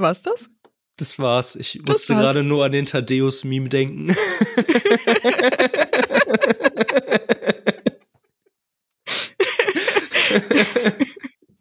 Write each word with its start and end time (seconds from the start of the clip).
War's 0.00 0.22
das? 0.22 0.48
Das 0.96 1.18
war's. 1.18 1.56
Ich 1.56 1.80
das 1.84 1.96
musste 1.96 2.14
gerade 2.14 2.42
nur 2.42 2.64
an 2.64 2.72
den 2.72 2.86
Thaddeus-Meme 2.86 3.68
denken. 3.68 4.16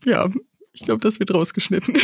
ja, 0.05 0.29
ich 0.71 0.85
glaube, 0.85 1.01
das 1.01 1.19
wird 1.19 1.33
rausgeschnitten. 1.33 1.95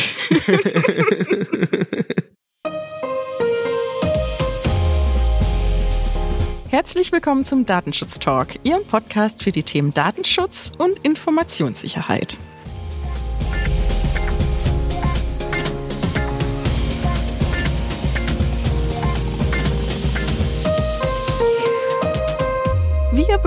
Herzlich 6.68 7.12
willkommen 7.12 7.46
zum 7.46 7.64
Datenschutz 7.64 8.18
Talk, 8.18 8.62
Ihrem 8.62 8.84
Podcast 8.84 9.42
für 9.42 9.52
die 9.52 9.62
Themen 9.62 9.94
Datenschutz 9.94 10.72
und 10.76 10.98
Informationssicherheit. 10.98 12.36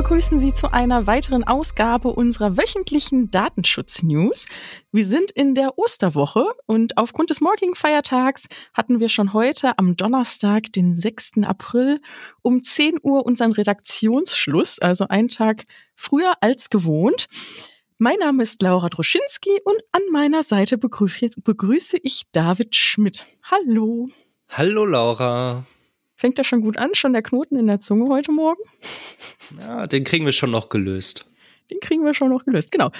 Begrüßen 0.09 0.39
Sie 0.39 0.53
zu 0.53 0.73
einer 0.73 1.05
weiteren 1.05 1.43
Ausgabe 1.43 2.07
unserer 2.07 2.57
wöchentlichen 2.57 3.29
Datenschutz-News. 3.29 4.47
Wir 4.91 5.05
sind 5.05 5.29
in 5.29 5.53
der 5.53 5.77
Osterwoche 5.77 6.47
und 6.65 6.97
aufgrund 6.97 7.29
des 7.29 7.41
morgigen 7.41 7.75
Feiertags 7.75 8.47
hatten 8.73 8.99
wir 8.99 9.09
schon 9.09 9.33
heute 9.33 9.77
am 9.77 9.97
Donnerstag, 9.97 10.73
den 10.73 10.95
6. 10.95 11.43
April 11.43 12.01
um 12.41 12.63
10 12.63 12.97
Uhr 13.03 13.23
unseren 13.23 13.51
Redaktionsschluss, 13.51 14.79
also 14.79 15.07
einen 15.07 15.27
Tag 15.27 15.65
früher 15.93 16.33
als 16.41 16.71
gewohnt. 16.71 17.27
Mein 17.99 18.17
Name 18.17 18.41
ist 18.41 18.63
Laura 18.63 18.89
Droschinski 18.89 19.61
und 19.63 19.79
an 19.91 20.01
meiner 20.11 20.41
Seite 20.41 20.79
begrüße 20.79 21.97
ich 22.01 22.23
David 22.31 22.75
Schmidt. 22.75 23.27
Hallo. 23.43 24.07
Hallo 24.49 24.87
Laura. 24.87 25.65
Fängt 26.19 26.37
das 26.37 26.47
schon 26.47 26.59
gut 26.59 26.77
an? 26.77 26.95
Schon 26.95 27.13
der 27.13 27.21
Knoten 27.21 27.55
in 27.55 27.67
der 27.67 27.79
Zunge 27.79 28.09
heute 28.09 28.33
Morgen? 28.33 28.61
Ja, 29.57 29.87
den 29.87 30.03
kriegen 30.03 30.25
wir 30.25 30.33
schon 30.33 30.51
noch 30.51 30.67
gelöst. 30.67 31.25
Den 31.71 31.79
kriegen 31.79 32.03
wir 32.03 32.13
schon 32.13 32.27
noch 32.27 32.43
gelöst, 32.43 32.73
genau. 32.73 32.91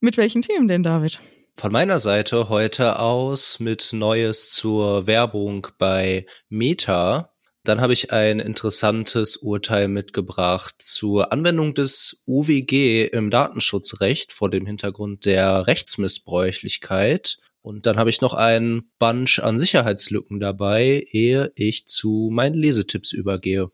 Mit 0.00 0.18
welchen 0.18 0.42
Themen 0.42 0.68
denn, 0.68 0.82
David? 0.82 1.18
Von 1.54 1.72
meiner 1.72 1.98
Seite 1.98 2.50
heute 2.50 2.98
aus 2.98 3.60
mit 3.60 3.94
Neues 3.94 4.50
zur 4.50 5.06
Werbung 5.06 5.68
bei 5.78 6.26
Meta. 6.50 7.32
Dann 7.64 7.80
habe 7.80 7.94
ich 7.94 8.12
ein 8.12 8.40
interessantes 8.40 9.38
Urteil 9.38 9.88
mitgebracht 9.88 10.74
zur 10.78 11.32
Anwendung 11.32 11.72
des 11.72 12.24
UWG 12.26 13.06
im 13.06 13.30
Datenschutzrecht 13.30 14.34
vor 14.34 14.50
dem 14.50 14.66
Hintergrund 14.66 15.24
der 15.24 15.66
Rechtsmissbräuchlichkeit. 15.66 17.38
Und 17.66 17.86
dann 17.86 17.96
habe 17.96 18.10
ich 18.10 18.20
noch 18.20 18.32
einen 18.32 18.92
Bunch 19.00 19.40
an 19.42 19.58
Sicherheitslücken 19.58 20.38
dabei, 20.38 21.04
ehe 21.10 21.50
ich 21.56 21.86
zu 21.86 22.30
meinen 22.32 22.54
Lesetipps 22.54 23.12
übergehe. 23.12 23.72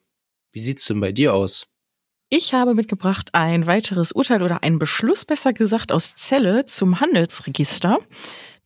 Wie 0.51 0.61
sieht's 0.61 0.87
denn 0.87 0.99
bei 0.99 1.13
dir 1.13 1.35
aus? 1.35 1.75
Ich 2.31 2.55
habe 2.55 2.75
mitgebracht 2.75 3.35
ein 3.35 3.67
weiteres 3.67 4.13
Urteil 4.13 4.43
oder 4.43 4.63
einen 4.63 4.79
Beschluss, 4.79 5.27
besser 5.27 5.53
gesagt, 5.53 5.93
aus 5.93 6.15
Zelle 6.15 6.65
zum 6.65 7.01
Handelsregister. 7.01 7.99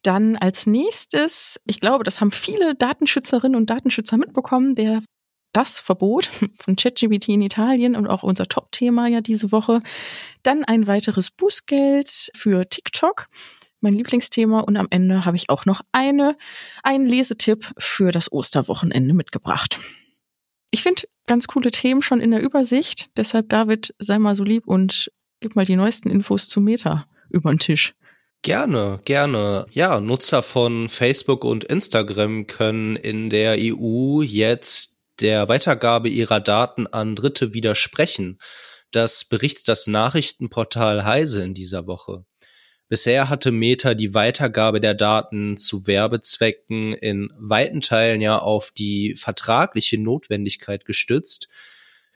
Dann 0.02 0.36
als 0.36 0.68
nächstes, 0.68 1.60
ich 1.66 1.80
glaube, 1.80 2.04
das 2.04 2.20
haben 2.20 2.30
viele 2.30 2.76
Datenschützerinnen 2.76 3.56
und 3.56 3.68
Datenschützer 3.68 4.18
mitbekommen, 4.18 4.76
der 4.76 5.02
das 5.52 5.80
Verbot 5.80 6.26
von 6.60 6.76
ChatGPT 6.76 7.30
in 7.30 7.42
Italien 7.42 7.96
und 7.96 8.06
auch 8.06 8.22
unser 8.22 8.46
Top-Thema 8.46 9.08
ja 9.08 9.22
diese 9.22 9.50
Woche. 9.50 9.80
Dann 10.44 10.62
ein 10.62 10.86
weiteres 10.86 11.32
Bußgeld 11.32 12.30
für 12.36 12.68
TikTok 12.68 13.26
mein 13.80 13.94
Lieblingsthema. 13.94 14.60
Und 14.60 14.76
am 14.76 14.88
Ende 14.90 15.24
habe 15.24 15.36
ich 15.36 15.50
auch 15.50 15.64
noch 15.64 15.80
eine, 15.92 16.36
einen 16.82 17.06
Lesetipp 17.06 17.72
für 17.78 18.12
das 18.12 18.30
Osterwochenende 18.32 19.14
mitgebracht. 19.14 19.78
Ich 20.70 20.82
finde 20.82 21.02
ganz 21.26 21.46
coole 21.46 21.70
Themen 21.70 22.02
schon 22.02 22.20
in 22.20 22.30
der 22.30 22.42
Übersicht. 22.42 23.10
Deshalb, 23.16 23.48
David, 23.48 23.94
sei 23.98 24.18
mal 24.18 24.34
so 24.34 24.44
lieb 24.44 24.66
und 24.66 25.10
gib 25.40 25.56
mal 25.56 25.64
die 25.64 25.76
neuesten 25.76 26.10
Infos 26.10 26.48
zu 26.48 26.60
Meta 26.60 27.06
über 27.30 27.50
den 27.50 27.58
Tisch. 27.58 27.94
Gerne, 28.42 29.00
gerne. 29.04 29.66
Ja, 29.72 30.00
Nutzer 30.00 30.42
von 30.42 30.88
Facebook 30.88 31.44
und 31.44 31.64
Instagram 31.64 32.46
können 32.46 32.96
in 32.96 33.30
der 33.30 33.56
EU 33.58 34.22
jetzt 34.22 35.00
der 35.20 35.48
Weitergabe 35.48 36.08
ihrer 36.08 36.40
Daten 36.40 36.86
an 36.86 37.16
Dritte 37.16 37.54
widersprechen. 37.54 38.38
Das 38.92 39.24
berichtet 39.24 39.68
das 39.68 39.86
Nachrichtenportal 39.86 41.04
Heise 41.04 41.42
in 41.42 41.54
dieser 41.54 41.86
Woche. 41.86 42.24
Bisher 42.88 43.28
hatte 43.28 43.50
Meta 43.50 43.94
die 43.94 44.14
Weitergabe 44.14 44.80
der 44.80 44.94
Daten 44.94 45.56
zu 45.56 45.88
Werbezwecken 45.88 46.92
in 46.92 47.28
weiten 47.36 47.80
Teilen 47.80 48.20
ja 48.20 48.38
auf 48.38 48.70
die 48.70 49.16
vertragliche 49.16 49.98
Notwendigkeit 49.98 50.84
gestützt. 50.84 51.48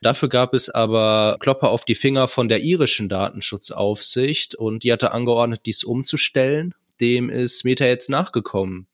Dafür 0.01 0.29
gab 0.29 0.55
es 0.55 0.71
aber 0.71 1.37
Klopper 1.41 1.71
auf 1.71 1.85
die 1.85 1.97
Finger 1.97 2.29
von 2.29 2.49
der 2.49 2.61
irischen 2.61 3.09
Datenschutzaufsicht 3.09 4.55
und 4.55 4.85
die 4.85 4.93
hatte 4.93 5.11
angeordnet, 5.11 5.63
dies 5.67 5.83
umzustellen. 5.83 6.73
Dem 7.01 7.31
ist 7.31 7.65
Meta 7.65 7.87
jetzt 7.87 8.09
nachgekommen. 8.09 8.87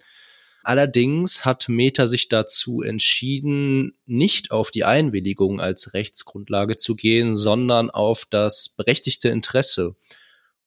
Allerdings 0.64 1.44
hat 1.44 1.68
Meta 1.68 2.08
sich 2.08 2.28
dazu 2.28 2.82
entschieden, 2.82 3.96
nicht 4.06 4.50
auf 4.50 4.70
die 4.70 4.84
Einwilligung 4.84 5.60
als 5.60 5.94
Rechtsgrundlage 5.94 6.76
zu 6.76 6.96
gehen, 6.96 7.34
sondern 7.34 7.90
auf 7.90 8.24
das 8.28 8.70
berechtigte 8.70 9.28
Interesse. 9.28 9.94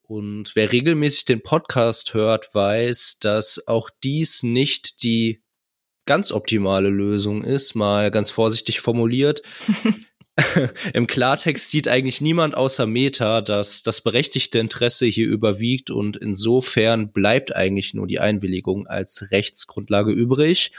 Und 0.10 0.56
wer 0.56 0.72
regelmäßig 0.72 1.26
den 1.26 1.44
Podcast 1.44 2.16
hört, 2.16 2.56
weiß, 2.56 3.20
dass 3.22 3.68
auch 3.68 3.92
dies 4.04 4.42
nicht 4.42 5.04
die 5.04 5.44
ganz 6.08 6.32
optimale 6.32 6.90
Lösung 6.90 7.44
ist, 7.44 7.76
mal 7.76 8.10
ganz 8.10 8.32
vorsichtig 8.32 8.80
formuliert. 8.80 9.44
Im 10.96 11.06
Klartext 11.06 11.70
sieht 11.70 11.88
eigentlich 11.88 12.22
niemand 12.22 12.56
außer 12.56 12.88
Meta, 12.88 13.42
dass 13.42 13.84
das 13.84 14.02
berechtigte 14.02 14.58
Interesse 14.58 15.06
hier 15.06 15.28
überwiegt 15.28 15.92
und 15.92 16.18
insofern 16.18 17.12
bleibt 17.12 17.56
eigentlich 17.56 17.94
nur 17.94 18.08
die 18.08 18.20
Einwilligung 18.20 18.88
als 18.88 19.30
Rechtsgrundlage 19.30 20.12
übrig. 20.12 20.72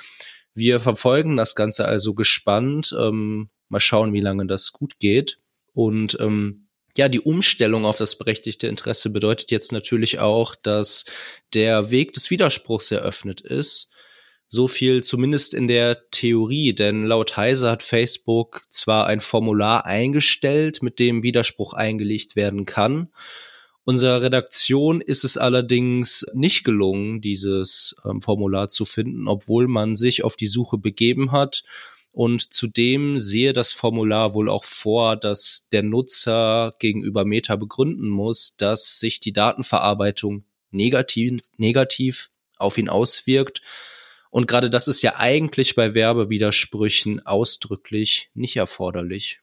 Wir 0.54 0.80
verfolgen 0.80 1.36
das 1.36 1.54
Ganze 1.54 1.84
also 1.84 2.14
gespannt. 2.14 2.96
Ähm, 2.98 3.50
mal 3.68 3.78
schauen, 3.78 4.12
wie 4.12 4.20
lange 4.20 4.46
das 4.46 4.72
gut 4.72 4.98
geht. 4.98 5.38
Und 5.72 6.18
ähm, 6.20 6.66
ja, 6.96 7.08
die 7.08 7.20
Umstellung 7.20 7.84
auf 7.84 7.98
das 7.98 8.16
berechtigte 8.16 8.66
Interesse 8.66 9.10
bedeutet 9.10 9.50
jetzt 9.50 9.72
natürlich 9.72 10.20
auch, 10.20 10.54
dass 10.54 11.04
der 11.54 11.90
Weg 11.90 12.12
des 12.12 12.30
Widerspruchs 12.30 12.90
eröffnet 12.90 13.40
ist. 13.40 13.90
So 14.48 14.66
viel 14.66 15.04
zumindest 15.04 15.54
in 15.54 15.68
der 15.68 16.10
Theorie, 16.10 16.74
denn 16.74 17.04
laut 17.04 17.36
Heise 17.36 17.70
hat 17.70 17.84
Facebook 17.84 18.62
zwar 18.68 19.06
ein 19.06 19.20
Formular 19.20 19.86
eingestellt, 19.86 20.82
mit 20.82 20.98
dem 20.98 21.22
Widerspruch 21.22 21.72
eingelegt 21.72 22.34
werden 22.34 22.64
kann. 22.64 23.10
Unserer 23.84 24.22
Redaktion 24.22 25.00
ist 25.00 25.24
es 25.24 25.36
allerdings 25.36 26.26
nicht 26.34 26.64
gelungen, 26.64 27.20
dieses 27.20 28.00
ähm, 28.04 28.20
Formular 28.20 28.68
zu 28.68 28.84
finden, 28.84 29.28
obwohl 29.28 29.68
man 29.68 29.94
sich 29.94 30.24
auf 30.24 30.36
die 30.36 30.48
Suche 30.48 30.78
begeben 30.78 31.32
hat 31.32 31.62
und 32.12 32.52
zudem 32.52 33.18
sehe 33.18 33.52
das 33.52 33.72
Formular 33.72 34.34
wohl 34.34 34.48
auch 34.48 34.64
vor, 34.64 35.16
dass 35.16 35.68
der 35.70 35.82
Nutzer 35.82 36.74
gegenüber 36.78 37.24
Meta 37.24 37.56
begründen 37.56 38.08
muss, 38.08 38.56
dass 38.56 38.98
sich 38.98 39.20
die 39.20 39.32
Datenverarbeitung 39.32 40.44
negativ, 40.70 41.42
negativ 41.56 42.30
auf 42.58 42.78
ihn 42.78 42.88
auswirkt. 42.88 43.62
Und 44.30 44.46
gerade 44.46 44.70
das 44.70 44.88
ist 44.88 45.02
ja 45.02 45.16
eigentlich 45.16 45.74
bei 45.74 45.94
Werbewidersprüchen 45.94 47.26
ausdrücklich 47.26 48.30
nicht 48.34 48.56
erforderlich. 48.56 49.40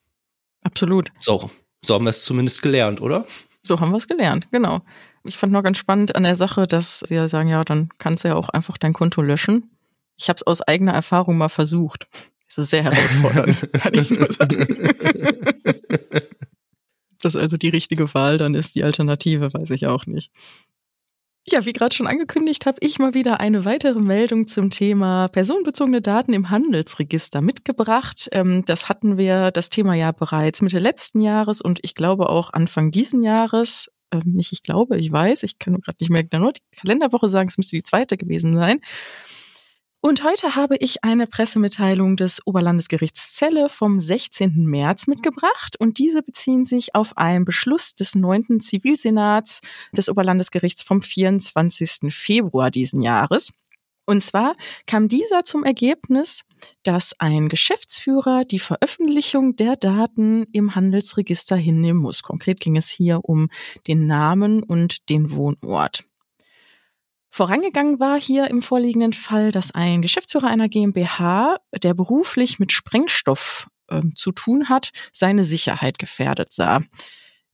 Absolut. 0.64 1.12
So, 1.20 1.50
so 1.82 1.94
haben 1.94 2.06
wir 2.06 2.10
es 2.10 2.24
zumindest 2.24 2.62
gelernt, 2.62 3.02
oder? 3.02 3.26
So 3.64 3.80
haben 3.80 3.92
wir 3.92 3.98
es 3.98 4.08
gelernt, 4.08 4.50
genau. 4.52 4.82
Ich 5.24 5.38
fand 5.38 5.52
noch 5.52 5.64
ganz 5.64 5.78
spannend 5.78 6.16
an 6.16 6.24
der 6.24 6.36
Sache, 6.36 6.68
dass 6.68 7.00
sie 7.00 7.16
ja 7.16 7.28
sagen, 7.28 7.50
ja, 7.50 7.64
dann 7.66 7.90
kannst 7.98 8.24
du 8.24 8.30
ja 8.30 8.36
auch 8.36 8.50
einfach 8.50 8.78
dein 8.78 8.94
Konto 8.94 9.22
löschen. 9.22 9.72
Ich 10.18 10.30
habe 10.30 10.38
es 10.38 10.48
aus 10.48 10.62
eigener 10.62 10.94
Erfahrung 10.94 11.38
mal 11.38 11.50
versucht. 11.50 12.08
Es 12.48 12.58
ist 12.58 12.70
sehr 12.70 12.84
herausfordernd, 12.84 13.72
kann 13.74 13.94
ich 13.94 14.10
nur 14.10 14.32
sagen. 14.32 14.66
das 17.22 17.36
also 17.36 17.58
die 17.58 17.70
richtige 17.70 18.14
Wahl 18.14 18.38
dann 18.38 18.56
ist, 18.56 18.76
die 18.76 18.84
Alternative, 18.84 19.54
weiß 19.54 19.72
ich 19.72 19.88
auch 19.88 20.06
nicht. 20.06 20.32
Ja, 21.50 21.66
wie 21.66 21.72
gerade 21.72 21.96
schon 21.96 22.08
angekündigt, 22.08 22.66
habe 22.66 22.78
ich 22.82 23.00
mal 23.00 23.14
wieder 23.14 23.40
eine 23.40 23.64
weitere 23.64 24.02
Meldung 24.02 24.48
zum 24.48 24.70
Thema 24.70 25.30
personenbezogene 25.30 26.02
Daten 26.02 26.34
im 26.34 26.50
Handelsregister 26.50 27.40
mitgebracht. 27.40 28.28
Ähm, 28.34 28.66
das 28.66 28.90
hatten 28.90 29.18
wir 29.18 29.52
das 29.52 29.70
Thema 29.70 29.96
ja 29.96 30.12
bereits 30.12 30.62
Mitte 30.62 30.80
letzten 30.80 31.22
Jahres 31.22 31.62
und 31.62 31.80
ich 31.84 31.96
glaube 31.96 32.28
auch 32.28 32.52
Anfang 32.52 32.92
diesen 32.92 33.24
Jahres. 33.24 33.90
Ähm, 34.12 34.24
nicht 34.26 34.52
ich 34.52 34.62
glaube, 34.62 34.98
ich 34.98 35.10
weiß, 35.10 35.44
ich 35.44 35.58
kann 35.58 35.80
gerade 35.80 35.98
nicht 36.02 36.10
mehr 36.10 36.26
genau 36.26 36.52
die 36.52 36.62
Kalenderwoche 36.76 37.30
sagen, 37.30 37.48
es 37.48 37.58
müsste 37.58 37.78
die 37.78 37.84
zweite 37.84 38.18
gewesen 38.18 38.52
sein. 38.52 38.82
Und 40.00 40.24
heute 40.24 40.56
habe 40.56 40.78
ich 40.78 41.04
eine 41.04 41.26
Pressemitteilung 41.26 42.18
des 42.18 42.46
Oberlandesgerichts 42.46 43.36
Celle 43.36 43.68
vom 43.68 44.00
16. 44.00 44.66
März 44.66 45.08
mitgebracht. 45.08 45.76
Und 45.80 45.98
diese 45.98 46.22
beziehen 46.22 46.66
sich 46.66 46.94
auf 46.94 47.18
einen 47.18 47.46
Beschluss 47.46 47.96
des 47.96 48.14
9. 48.14 48.60
Zivilsenats 48.60 49.62
des 49.92 50.08
Oberlandesgerichts 50.08 50.84
vom 50.84 51.02
24. 51.02 52.14
Februar 52.14 52.70
diesen 52.70 53.02
Jahres. 53.02 53.52
Und 54.06 54.24
zwar 54.24 54.56
kam 54.86 55.10
dieser 55.10 55.44
zum 55.44 55.66
Ergebnis, 55.66 56.44
dass 56.84 57.20
ein 57.20 57.50
Geschäftsführer 57.50 58.46
die 58.46 58.60
Veröffentlichung 58.60 59.58
der 59.58 59.76
Daten 59.76 60.46
im 60.54 60.76
Handelsregister 60.76 61.58
hinnehmen 61.58 62.00
muss. 62.00 62.24
Konkret 62.24 62.62
ging 62.62 62.78
es 62.78 62.90
hier 62.90 63.20
um 63.24 63.50
den 63.88 64.06
Namen 64.06 64.64
und 64.64 65.10
den 65.10 65.32
Wohnort. 65.32 66.06
Vorangegangen 67.30 68.00
war 68.00 68.20
hier 68.20 68.48
im 68.48 68.62
vorliegenden 68.62 69.14
Fall, 69.14 69.52
dass 69.52 69.74
ein 69.74 70.02
Geschäftsführer 70.02 70.48
einer 70.48 70.70
GmbH, 70.70 71.58
der 71.84 71.94
beruflich 71.94 72.60
mit 72.60 72.72
Sprengstoff 72.72 73.68
äh, 73.90 74.02
zu 74.16 74.32
tun 74.32 74.70
hat, 74.70 74.92
seine 75.14 75.44
Sicherheit 75.44 76.00
gefährdet 76.00 76.52
sah. 76.52 76.82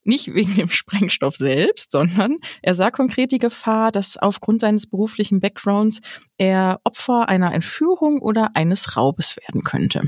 Nicht 0.03 0.33
wegen 0.33 0.55
dem 0.55 0.69
Sprengstoff 0.69 1.35
selbst, 1.35 1.91
sondern 1.91 2.37
er 2.61 2.75
sah 2.75 2.91
konkret 2.91 3.31
die 3.31 3.39
Gefahr, 3.39 3.91
dass 3.91 4.17
aufgrund 4.17 4.61
seines 4.61 4.87
beruflichen 4.87 5.39
Backgrounds 5.39 6.01
er 6.37 6.79
Opfer 6.83 7.29
einer 7.29 7.53
Entführung 7.53 8.21
oder 8.21 8.51
eines 8.55 8.95
Raubes 8.95 9.37
werden 9.37 9.63
könnte. 9.63 10.03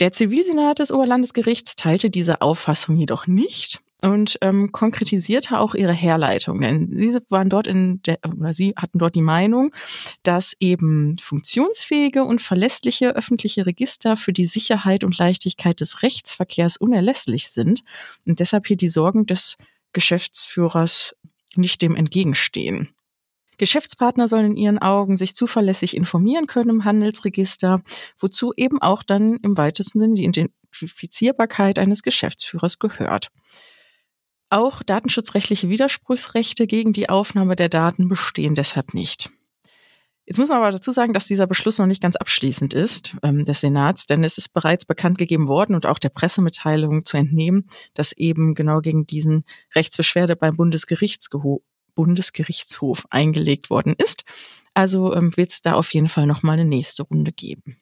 Der 0.00 0.12
Zivilsenat 0.12 0.78
des 0.78 0.92
Oberlandesgerichts 0.92 1.74
teilte 1.74 2.08
diese 2.08 2.40
Auffassung 2.40 2.96
jedoch 2.96 3.26
nicht 3.26 3.80
und 4.02 4.38
ähm, 4.42 4.70
konkretisierte 4.72 5.58
auch 5.58 5.74
ihre 5.74 5.92
Herleitung. 5.92 6.60
Denn 6.60 6.92
sie 6.96 7.18
waren 7.28 7.48
dort 7.50 7.66
in 7.66 8.00
der, 8.02 8.18
oder 8.28 8.52
sie 8.52 8.74
hatten 8.76 8.98
dort 8.98 9.14
die 9.14 9.22
Meinung, 9.22 9.74
dass 10.22 10.54
eben 10.60 11.16
funktionsfähige 11.18 12.24
und 12.24 12.40
verlässliche 12.40 13.16
öffentliche 13.16 13.66
Register 13.66 14.16
für 14.16 14.32
die 14.32 14.46
Sicherheit 14.46 15.02
und 15.04 15.18
Leichtigkeit 15.18 15.80
des 15.80 16.02
Rechtsverkehrs 16.02 16.76
unerlässlich 16.76 17.48
sind 17.48 17.82
und 18.24 18.38
deshalb 18.40 18.66
hier 18.66 18.76
die 18.76 18.88
Sorgen 18.88 19.26
des 19.26 19.56
Geschäftsführers 19.92 21.16
nicht 21.56 21.82
dem 21.82 21.96
entgegenstehen. 21.96 22.90
Geschäftspartner 23.58 24.28
sollen 24.28 24.52
in 24.52 24.56
ihren 24.56 24.78
Augen 24.78 25.16
sich 25.16 25.34
zuverlässig 25.34 25.96
informieren 25.96 26.46
können 26.46 26.70
im 26.70 26.84
Handelsregister, 26.84 27.82
wozu 28.16 28.52
eben 28.56 28.80
auch 28.80 29.02
dann 29.02 29.38
im 29.42 29.56
weitesten 29.56 29.98
Sinne 29.98 30.14
die 30.14 30.22
Identifizierbarkeit 30.22 31.80
eines 31.80 32.04
Geschäftsführers 32.04 32.78
gehört. 32.78 33.32
Auch 34.50 34.82
datenschutzrechtliche 34.82 35.68
Widerspruchsrechte 35.68 36.66
gegen 36.66 36.92
die 36.92 37.08
Aufnahme 37.08 37.54
der 37.54 37.68
Daten 37.68 38.08
bestehen 38.08 38.54
deshalb 38.54 38.94
nicht. 38.94 39.30
Jetzt 40.24 40.36
muss 40.36 40.48
man 40.48 40.58
aber 40.58 40.70
dazu 40.70 40.90
sagen, 40.90 41.14
dass 41.14 41.26
dieser 41.26 41.46
Beschluss 41.46 41.78
noch 41.78 41.86
nicht 41.86 42.02
ganz 42.02 42.14
abschließend 42.14 42.74
ist 42.74 43.16
ähm, 43.22 43.46
des 43.46 43.62
Senats, 43.62 44.04
denn 44.04 44.22
es 44.24 44.36
ist 44.36 44.50
bereits 44.50 44.84
bekannt 44.84 45.16
gegeben 45.16 45.48
worden 45.48 45.74
und 45.74 45.86
auch 45.86 45.98
der 45.98 46.10
Pressemitteilung 46.10 47.06
zu 47.06 47.16
entnehmen, 47.16 47.64
dass 47.94 48.12
eben 48.12 48.54
genau 48.54 48.80
gegen 48.80 49.06
diesen 49.06 49.44
Rechtsbeschwerde 49.74 50.36
beim 50.36 50.56
Bundesgerichtshof, 50.56 51.62
Bundesgerichtshof 51.94 53.06
eingelegt 53.08 53.70
worden 53.70 53.94
ist. 53.96 54.24
Also 54.74 55.14
ähm, 55.14 55.34
wird 55.36 55.50
es 55.50 55.62
da 55.62 55.72
auf 55.72 55.92
jeden 55.94 56.08
Fall 56.08 56.26
noch 56.26 56.42
mal 56.42 56.52
eine 56.52 56.66
nächste 56.66 57.04
Runde 57.04 57.32
geben. 57.32 57.78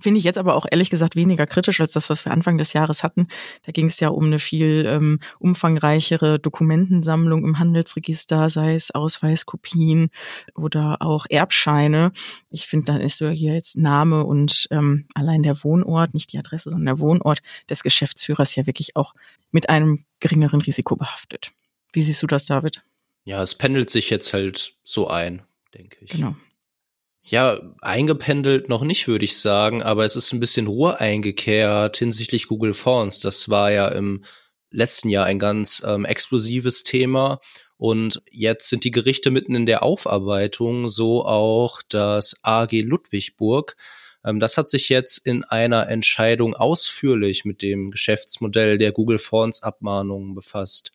Finde 0.00 0.18
ich 0.18 0.24
jetzt 0.24 0.38
aber 0.38 0.54
auch 0.54 0.66
ehrlich 0.70 0.90
gesagt 0.90 1.16
weniger 1.16 1.46
kritisch 1.46 1.80
als 1.80 1.92
das, 1.92 2.08
was 2.08 2.24
wir 2.24 2.32
Anfang 2.32 2.56
des 2.56 2.72
Jahres 2.72 3.02
hatten. 3.02 3.26
Da 3.64 3.72
ging 3.72 3.86
es 3.86 3.98
ja 3.98 4.08
um 4.08 4.26
eine 4.26 4.38
viel 4.38 4.86
ähm, 4.86 5.18
umfangreichere 5.40 6.38
Dokumentensammlung 6.38 7.44
im 7.44 7.58
Handelsregister, 7.58 8.48
sei 8.48 8.74
es 8.74 8.92
Ausweiskopien 8.92 10.10
oder 10.54 10.98
auch 11.00 11.26
Erbscheine. 11.28 12.12
Ich 12.50 12.66
finde, 12.66 12.86
dann 12.86 13.00
ist 13.00 13.18
so 13.18 13.28
hier 13.28 13.54
jetzt 13.54 13.76
Name 13.76 14.24
und 14.24 14.68
ähm, 14.70 15.06
allein 15.14 15.42
der 15.42 15.64
Wohnort, 15.64 16.14
nicht 16.14 16.32
die 16.32 16.38
Adresse, 16.38 16.70
sondern 16.70 16.86
der 16.86 17.00
Wohnort 17.00 17.40
des 17.68 17.82
Geschäftsführers 17.82 18.54
ja 18.54 18.66
wirklich 18.66 18.94
auch 18.94 19.14
mit 19.50 19.68
einem 19.68 19.98
geringeren 20.20 20.60
Risiko 20.60 20.94
behaftet. 20.94 21.50
Wie 21.92 22.02
siehst 22.02 22.22
du 22.22 22.26
das, 22.28 22.46
David? 22.46 22.84
Ja, 23.24 23.42
es 23.42 23.54
pendelt 23.54 23.90
sich 23.90 24.10
jetzt 24.10 24.32
halt 24.32 24.76
so 24.84 25.08
ein, 25.08 25.42
denke 25.74 25.98
ich. 26.00 26.12
Genau. 26.12 26.36
Ja, 27.30 27.60
eingependelt 27.82 28.70
noch 28.70 28.82
nicht, 28.82 29.06
würde 29.06 29.26
ich 29.26 29.38
sagen, 29.38 29.82
aber 29.82 30.06
es 30.06 30.16
ist 30.16 30.32
ein 30.32 30.40
bisschen 30.40 30.66
Ruhe 30.66 30.98
eingekehrt 30.98 31.98
hinsichtlich 31.98 32.48
Google 32.48 32.72
Fonts. 32.72 33.20
Das 33.20 33.50
war 33.50 33.70
ja 33.70 33.88
im 33.88 34.24
letzten 34.70 35.10
Jahr 35.10 35.26
ein 35.26 35.38
ganz 35.38 35.82
ähm, 35.86 36.06
explosives 36.06 36.84
Thema. 36.84 37.40
Und 37.76 38.22
jetzt 38.30 38.70
sind 38.70 38.84
die 38.84 38.90
Gerichte 38.90 39.30
mitten 39.30 39.54
in 39.54 39.66
der 39.66 39.82
Aufarbeitung, 39.82 40.88
so 40.88 41.22
auch 41.26 41.82
das 41.90 42.40
AG 42.44 42.72
Ludwigburg. 42.80 43.76
Ähm, 44.24 44.40
das 44.40 44.56
hat 44.56 44.70
sich 44.70 44.88
jetzt 44.88 45.18
in 45.26 45.44
einer 45.44 45.86
Entscheidung 45.90 46.54
ausführlich 46.54 47.44
mit 47.44 47.60
dem 47.60 47.90
Geschäftsmodell 47.90 48.78
der 48.78 48.92
Google 48.92 49.18
Fonts 49.18 49.62
Abmahnungen 49.62 50.34
befasst. 50.34 50.92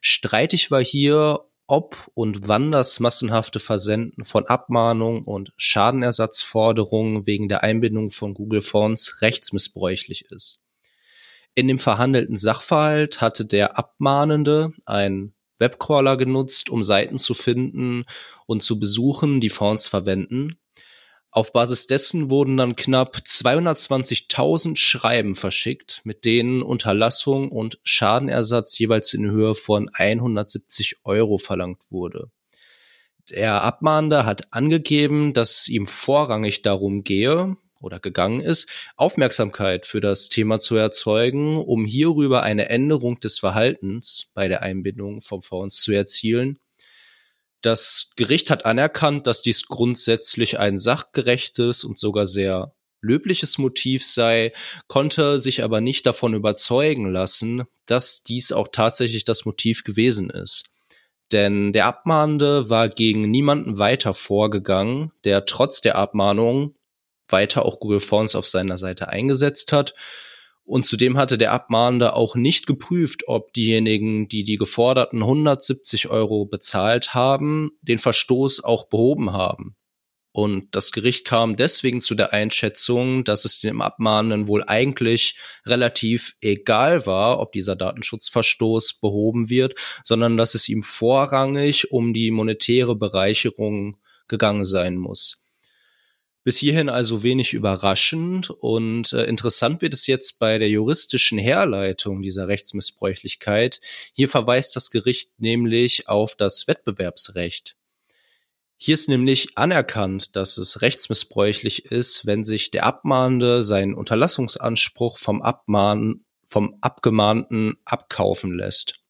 Streitig 0.00 0.70
war 0.70 0.82
hier, 0.82 1.44
ob 1.70 2.10
und 2.14 2.48
wann 2.48 2.72
das 2.72 2.98
massenhafte 2.98 3.60
Versenden 3.60 4.24
von 4.24 4.46
Abmahnungen 4.46 5.24
und 5.24 5.52
Schadenersatzforderungen 5.56 7.26
wegen 7.26 7.48
der 7.48 7.62
Einbindung 7.62 8.10
von 8.10 8.34
Google 8.34 8.60
Fonts 8.60 9.22
rechtsmissbräuchlich 9.22 10.26
ist. 10.30 10.58
In 11.54 11.68
dem 11.68 11.78
verhandelten 11.78 12.36
Sachverhalt 12.36 13.20
hatte 13.20 13.44
der 13.44 13.78
Abmahnende 13.78 14.72
ein 14.84 15.32
Webcrawler 15.58 16.16
genutzt, 16.16 16.70
um 16.70 16.82
Seiten 16.82 17.18
zu 17.18 17.34
finden 17.34 18.04
und 18.46 18.62
zu 18.62 18.80
besuchen, 18.80 19.40
die 19.40 19.50
Fonts 19.50 19.86
verwenden. 19.86 20.58
Auf 21.32 21.52
Basis 21.52 21.86
dessen 21.86 22.28
wurden 22.28 22.56
dann 22.56 22.74
knapp 22.74 23.18
220.000 23.24 24.76
Schreiben 24.76 25.36
verschickt, 25.36 26.00
mit 26.02 26.24
denen 26.24 26.60
Unterlassung 26.60 27.52
und 27.52 27.78
Schadenersatz 27.84 28.76
jeweils 28.78 29.14
in 29.14 29.30
Höhe 29.30 29.54
von 29.54 29.88
170 29.92 30.96
Euro 31.04 31.38
verlangt 31.38 31.82
wurde. 31.90 32.30
Der 33.30 33.62
Abmahnende 33.62 34.26
hat 34.26 34.52
angegeben, 34.52 35.32
dass 35.32 35.68
ihm 35.68 35.86
vorrangig 35.86 36.62
darum 36.62 37.04
gehe 37.04 37.56
oder 37.80 38.00
gegangen 38.00 38.40
ist, 38.40 38.90
Aufmerksamkeit 38.96 39.86
für 39.86 40.00
das 40.00 40.30
Thema 40.30 40.58
zu 40.58 40.74
erzeugen, 40.74 41.56
um 41.56 41.84
hierüber 41.84 42.42
eine 42.42 42.68
Änderung 42.70 43.20
des 43.20 43.38
Verhaltens 43.38 44.32
bei 44.34 44.48
der 44.48 44.62
Einbindung 44.62 45.20
von 45.20 45.42
Fonds 45.42 45.80
zu 45.80 45.92
erzielen 45.92 46.58
das 47.62 48.10
Gericht 48.16 48.50
hat 48.50 48.64
anerkannt, 48.64 49.26
dass 49.26 49.42
dies 49.42 49.66
grundsätzlich 49.66 50.58
ein 50.58 50.78
sachgerechtes 50.78 51.84
und 51.84 51.98
sogar 51.98 52.26
sehr 52.26 52.74
löbliches 53.02 53.58
Motiv 53.58 54.04
sei, 54.04 54.52
konnte 54.86 55.38
sich 55.38 55.62
aber 55.62 55.80
nicht 55.80 56.06
davon 56.06 56.34
überzeugen 56.34 57.10
lassen, 57.10 57.64
dass 57.86 58.22
dies 58.22 58.52
auch 58.52 58.68
tatsächlich 58.68 59.24
das 59.24 59.44
Motiv 59.44 59.84
gewesen 59.84 60.30
ist. 60.30 60.66
Denn 61.32 61.72
der 61.72 61.86
Abmahnende 61.86 62.68
war 62.70 62.88
gegen 62.88 63.30
niemanden 63.30 63.78
weiter 63.78 64.14
vorgegangen, 64.14 65.12
der 65.24 65.44
trotz 65.46 65.80
der 65.80 65.94
Abmahnung 65.94 66.74
weiter 67.28 67.64
auch 67.64 67.78
Google 67.78 68.00
Fonts 68.00 68.34
auf 68.34 68.46
seiner 68.46 68.76
Seite 68.76 69.08
eingesetzt 69.08 69.72
hat 69.72 69.94
und 70.70 70.86
zudem 70.86 71.16
hatte 71.16 71.36
der 71.36 71.50
Abmahnende 71.50 72.14
auch 72.14 72.36
nicht 72.36 72.68
geprüft, 72.68 73.24
ob 73.26 73.52
diejenigen, 73.52 74.28
die 74.28 74.44
die 74.44 74.56
geforderten 74.56 75.20
170 75.20 76.10
Euro 76.10 76.46
bezahlt 76.46 77.12
haben, 77.12 77.72
den 77.82 77.98
Verstoß 77.98 78.62
auch 78.62 78.88
behoben 78.88 79.32
haben. 79.32 79.74
Und 80.30 80.68
das 80.76 80.92
Gericht 80.92 81.26
kam 81.26 81.56
deswegen 81.56 82.00
zu 82.00 82.14
der 82.14 82.32
Einschätzung, 82.32 83.24
dass 83.24 83.44
es 83.44 83.58
dem 83.58 83.82
Abmahnenden 83.82 84.46
wohl 84.46 84.62
eigentlich 84.64 85.40
relativ 85.66 86.36
egal 86.40 87.04
war, 87.04 87.40
ob 87.40 87.50
dieser 87.50 87.74
Datenschutzverstoß 87.74 89.00
behoben 89.00 89.50
wird, 89.50 89.74
sondern 90.04 90.36
dass 90.36 90.54
es 90.54 90.68
ihm 90.68 90.82
vorrangig 90.82 91.90
um 91.90 92.12
die 92.12 92.30
monetäre 92.30 92.94
Bereicherung 92.94 93.96
gegangen 94.28 94.62
sein 94.62 94.96
muss. 94.96 95.42
Bis 96.50 96.58
hierhin 96.58 96.88
also 96.88 97.22
wenig 97.22 97.52
überraschend 97.52 98.50
und 98.50 99.12
äh, 99.12 99.22
interessant 99.22 99.82
wird 99.82 99.94
es 99.94 100.08
jetzt 100.08 100.40
bei 100.40 100.58
der 100.58 100.68
juristischen 100.68 101.38
Herleitung 101.38 102.22
dieser 102.22 102.48
Rechtsmissbräuchlichkeit. 102.48 103.80
Hier 104.14 104.28
verweist 104.28 104.74
das 104.74 104.90
Gericht 104.90 105.30
nämlich 105.38 106.08
auf 106.08 106.34
das 106.34 106.66
Wettbewerbsrecht. 106.66 107.76
Hier 108.76 108.94
ist 108.94 109.08
nämlich 109.08 109.56
anerkannt, 109.56 110.34
dass 110.34 110.58
es 110.58 110.82
rechtsmissbräuchlich 110.82 111.84
ist, 111.84 112.26
wenn 112.26 112.42
sich 112.42 112.72
der 112.72 112.82
Abmahnende 112.82 113.62
seinen 113.62 113.94
Unterlassungsanspruch 113.94 115.18
vom 115.18 115.42
Abmahnen, 115.42 116.24
vom 116.46 116.78
Abgemahnten 116.80 117.76
abkaufen 117.84 118.58
lässt. 118.58 119.04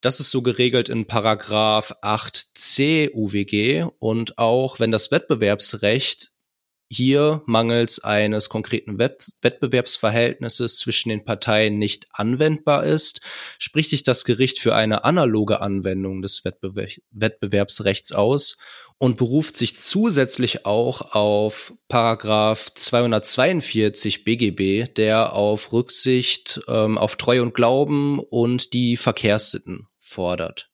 Das 0.00 0.18
ist 0.18 0.32
so 0.32 0.42
geregelt 0.42 0.88
in 0.88 1.06
Paragraph 1.06 1.94
8c 2.02 3.12
UWG 3.14 3.86
und 4.00 4.36
auch 4.36 4.80
wenn 4.80 4.90
das 4.90 5.12
Wettbewerbsrecht 5.12 6.32
hier 6.90 7.42
mangels 7.46 8.02
eines 8.02 8.48
konkreten 8.48 8.98
Wettbewerbsverhältnisses 8.98 10.78
zwischen 10.78 11.10
den 11.10 11.24
Parteien 11.24 11.78
nicht 11.78 12.08
anwendbar 12.12 12.84
ist, 12.84 13.20
spricht 13.58 13.90
sich 13.90 14.02
das 14.02 14.24
Gericht 14.24 14.58
für 14.58 14.74
eine 14.74 15.04
analoge 15.04 15.60
Anwendung 15.60 16.20
des 16.20 16.44
Wettbewer 16.44 16.88
Wettbewerbsrechts 17.12 18.12
aus 18.12 18.58
und 18.98 19.16
beruft 19.16 19.56
sich 19.56 19.76
zusätzlich 19.76 20.66
auch 20.66 21.14
auf 21.14 21.72
Paragraph 21.88 22.74
242 22.74 24.24
BGB, 24.24 24.92
der 24.92 25.32
auf 25.32 25.72
Rücksicht 25.72 26.60
ähm, 26.66 26.98
auf 26.98 27.14
Treu 27.16 27.40
und 27.40 27.54
Glauben 27.54 28.18
und 28.18 28.72
die 28.72 28.96
Verkehrssitten 28.96 29.86
fordert. 29.98 30.69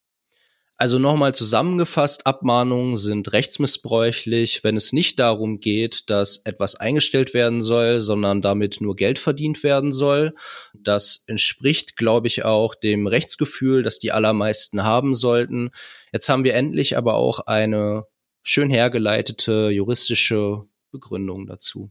Also 0.79 0.99
nochmal 0.99 1.35
zusammengefasst, 1.35 2.27
Abmahnungen 2.27 2.97
sind 2.97 3.33
rechtsmissbräuchlich, 3.33 4.63
wenn 4.63 4.77
es 4.77 4.93
nicht 4.93 5.19
darum 5.19 5.59
geht, 5.59 6.11
dass 6.11 6.45
etwas 6.45 6.77
eingestellt 6.77 7.33
werden 7.33 7.63
soll, 7.63 8.01
sondern 8.01 8.43
damit 8.43 8.83
nur 8.83 8.95
Geld 8.95 9.19
verdient 9.19 9.63
werden 9.63 9.91
soll. 9.91 10.35
Das 10.75 11.25
entspricht, 11.29 11.97
glaube 11.97 12.27
ich, 12.27 12.45
auch 12.45 12.75
dem 12.75 13.07
Rechtsgefühl, 13.07 13.83
das 13.83 13.99
die 13.99 14.13
allermeisten 14.13 14.85
haben 14.85 15.15
sollten. 15.15 15.71
Jetzt 16.13 16.29
haben 16.29 16.45
wir 16.45 16.55
endlich 16.55 16.99
aber 16.99 17.15
auch 17.15 17.41
eine 17.41 18.05
schön 18.43 18.69
hergeleitete 18.69 19.71
juristische 19.71 20.65
Begründung 20.93 21.47
dazu. 21.47 21.91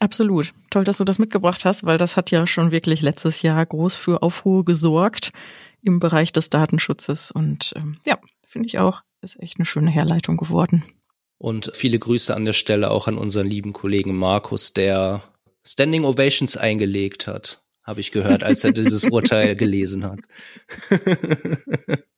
Absolut. 0.00 0.52
Toll, 0.70 0.84
dass 0.84 0.98
du 0.98 1.04
das 1.04 1.18
mitgebracht 1.18 1.64
hast, 1.64 1.84
weil 1.84 1.98
das 1.98 2.16
hat 2.16 2.30
ja 2.30 2.46
schon 2.46 2.70
wirklich 2.70 3.02
letztes 3.02 3.42
Jahr 3.42 3.64
groß 3.64 3.96
für 3.96 4.22
Aufruhr 4.22 4.64
gesorgt 4.64 5.32
im 5.82 6.00
Bereich 6.00 6.32
des 6.32 6.50
Datenschutzes. 6.50 7.30
Und 7.30 7.72
ähm, 7.76 7.98
ja, 8.06 8.18
finde 8.46 8.68
ich 8.68 8.78
auch, 8.78 9.02
ist 9.22 9.40
echt 9.40 9.58
eine 9.58 9.66
schöne 9.66 9.90
Herleitung 9.90 10.36
geworden. 10.36 10.84
Und 11.38 11.70
viele 11.74 11.98
Grüße 11.98 12.34
an 12.34 12.44
der 12.44 12.52
Stelle 12.52 12.90
auch 12.90 13.08
an 13.08 13.16
unseren 13.16 13.46
lieben 13.46 13.72
Kollegen 13.72 14.16
Markus, 14.16 14.72
der 14.72 15.22
Standing 15.66 16.04
Ovations 16.04 16.56
eingelegt 16.56 17.26
hat, 17.26 17.62
habe 17.84 18.00
ich 18.00 18.12
gehört, 18.12 18.42
als 18.42 18.64
er 18.64 18.72
dieses 18.72 19.04
Urteil 19.10 19.54
gelesen 19.54 20.04
hat. 20.04 20.20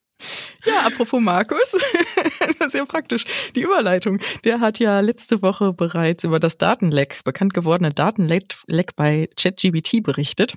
Ja, 0.65 0.87
apropos 0.87 1.21
Markus, 1.21 1.77
sehr 2.69 2.87
praktisch. 2.87 3.25
Die 3.55 3.63
Überleitung. 3.63 4.19
Der 4.45 4.61
hat 4.61 4.79
ja 4.79 5.01
letzte 5.01 5.43
Woche 5.43 5.73
bereits 5.73 6.25
über 6.25 6.39
das 6.39 6.59
Datenleck, 6.59 7.21
bekannt 7.25 7.55
gewordene 7.55 7.93
Datenleck 7.93 8.97
bei 8.97 9.29
ChatGBT 9.37 10.03
berichtet. 10.03 10.55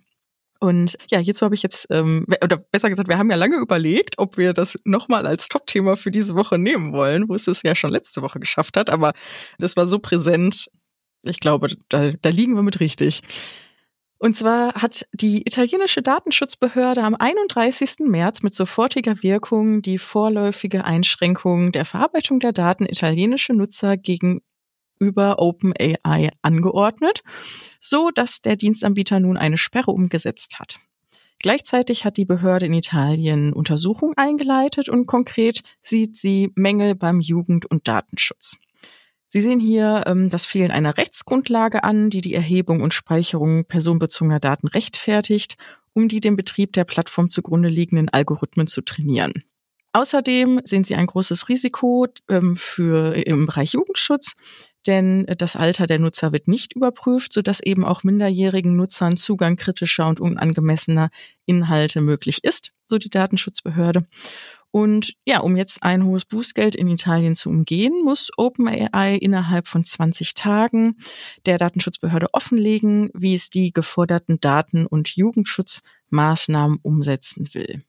Und 0.64 0.98
ja, 1.12 1.20
hierzu 1.20 1.44
habe 1.44 1.56
ich 1.56 1.64
jetzt, 1.64 1.88
ähm, 1.90 2.26
oder 2.42 2.56
besser 2.56 2.90
gesagt, 2.90 3.10
wir 3.10 3.18
haben 3.18 3.30
ja 3.30 3.36
lange 3.36 3.58
überlegt, 3.58 4.18
ob 4.18 4.38
wir 4.38 4.54
das 4.54 4.80
nochmal 4.86 5.28
als 5.28 5.50
Top-Thema 5.50 5.98
für 5.98 6.10
diese 6.10 6.36
Woche 6.36 6.58
nehmen 6.58 6.94
wollen, 6.94 7.28
wo 7.28 7.36
es 7.36 7.48
es 7.48 7.64
ja 7.64 7.76
schon 7.76 7.92
letzte 7.92 8.22
Woche 8.22 8.40
geschafft 8.40 8.78
hat. 8.78 8.90
Aber 8.90 9.12
das 9.60 9.76
war 9.76 9.88
so 9.88 10.00
präsent. 10.00 10.70
Ich 11.24 11.42
glaube, 11.42 11.76
da, 11.90 12.12
da 12.22 12.30
liegen 12.30 12.56
wir 12.56 12.64
mit 12.64 12.80
richtig. 12.80 13.22
Und 14.24 14.38
zwar 14.38 14.76
hat 14.76 15.06
die 15.12 15.42
italienische 15.42 16.02
Datenschutzbehörde 16.02 17.04
am 17.04 17.14
31. 17.14 18.08
März 18.08 18.42
mit 18.42 18.56
sofortiger 18.56 19.22
Wirkung 19.22 19.82
die 19.82 19.98
vorläufige 19.98 20.86
Einschränkung 20.86 21.74
der 21.74 21.84
Verarbeitung 21.84 22.40
der 22.40 22.54
Daten 22.54 22.86
italienischer 22.86 23.54
Nutzer 23.54 23.98
gegenüber 23.98 25.40
OpenAI 25.40 26.30
angeordnet, 26.42 27.22
so 27.82 28.12
dass 28.12 28.40
der 28.40 28.56
Dienstanbieter 28.56 29.20
nun 29.20 29.36
eine 29.36 29.58
Sperre 29.58 29.92
umgesetzt 29.92 30.58
hat. 30.58 30.80
Gleichzeitig 31.40 32.06
hat 32.06 32.16
die 32.16 32.24
Behörde 32.24 32.68
in 32.68 32.74
Italien 32.74 33.52
Untersuchungen 33.52 34.16
eingeleitet 34.16 34.88
und 34.88 35.06
konkret 35.06 35.64
sieht 35.82 36.16
sie 36.16 36.50
Mängel 36.56 36.96
beim 36.96 37.20
Jugend- 37.20 37.66
und 37.66 37.90
Datenschutz. 37.90 38.56
Sie 39.34 39.42
sehen 39.42 39.60
hier 39.60 40.04
ähm, 40.06 40.30
das 40.30 40.46
Fehlen 40.46 40.70
einer 40.70 40.96
Rechtsgrundlage 40.96 41.84
an, 41.84 42.12
die 42.12 42.22
die 42.22 42.36
Erhebung 42.36 42.82
und 42.82 42.94
Speicherung 42.94 43.66
personenbezogener 43.66 44.40
Daten 44.40 44.68
rechtfertigt, 44.68 45.58
um 45.94 46.08
die 46.08 46.20
dem 46.20 46.36
Betrieb 46.36 46.74
der 46.74 46.84
Plattform 46.84 47.32
zugrunde 47.32 47.68
liegenden 47.68 48.10
Algorithmen 48.10 48.68
zu 48.68 48.82
trainieren. 48.82 49.44
Außerdem 49.92 50.62
sehen 50.66 50.84
Sie 50.84 50.94
ein 50.94 51.08
großes 51.08 51.50
Risiko 51.50 52.06
ähm, 52.30 52.56
für 52.56 53.16
im 53.26 53.48
Bereich 53.48 53.74
Jugendschutz, 53.74 54.36
denn 54.86 55.26
das 55.40 55.56
Alter 55.56 55.88
der 55.88 55.98
Nutzer 55.98 56.32
wird 56.32 56.48
nicht 56.48 56.74
überprüft, 56.74 57.34
sodass 57.34 57.60
eben 57.60 57.86
auch 57.86 58.04
minderjährigen 58.04 58.76
Nutzern 58.76 59.18
Zugang 59.18 59.56
kritischer 59.56 60.08
und 60.10 60.20
unangemessener 60.20 61.10
Inhalte 61.48 62.02
möglich 62.02 62.44
ist, 62.44 62.72
so 62.86 63.00
die 63.00 63.10
Datenschutzbehörde. 63.10 64.06
Und 64.76 65.14
ja, 65.24 65.42
um 65.42 65.56
jetzt 65.56 65.84
ein 65.84 66.04
hohes 66.04 66.26
Bußgeld 66.26 66.74
in 66.76 66.88
Italien 66.88 67.36
zu 67.36 67.50
umgehen, 67.50 67.94
muss 68.04 68.32
OpenAI 68.38 69.18
innerhalb 69.18 69.68
von 69.68 69.86
20 69.86 70.34
Tagen 70.34 70.98
der 71.46 71.60
Datenschutzbehörde 71.60 72.34
offenlegen, 72.34 73.12
wie 73.14 73.36
es 73.36 73.52
die 73.52 73.72
geforderten 73.72 74.40
Daten- 74.42 74.88
und 74.88 75.16
Jugendschutzmaßnahmen 75.16 76.80
umsetzen 76.82 77.54
will. 77.54 77.84